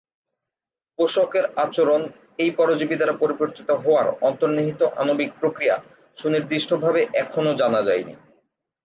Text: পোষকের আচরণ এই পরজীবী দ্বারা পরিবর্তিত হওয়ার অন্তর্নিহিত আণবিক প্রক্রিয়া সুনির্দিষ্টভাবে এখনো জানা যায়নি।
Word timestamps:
পোষকের 0.99 1.45
আচরণ 1.55 2.01
এই 2.37 2.51
পরজীবী 2.51 2.95
দ্বারা 2.97 3.15
পরিবর্তিত 3.17 3.69
হওয়ার 3.83 4.07
অন্তর্নিহিত 4.21 4.81
আণবিক 5.01 5.31
প্রক্রিয়া 5.39 5.75
সুনির্দিষ্টভাবে 6.17 7.01
এখনো 7.13 7.51
জানা 7.61 7.81
যায়নি। 7.87 8.13